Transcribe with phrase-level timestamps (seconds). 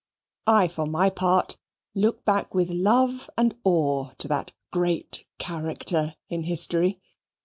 [0.47, 1.59] I, for my part,
[1.93, 6.99] look back with love and awe to that Great Character in history.